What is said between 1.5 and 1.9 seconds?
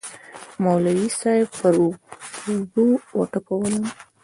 پر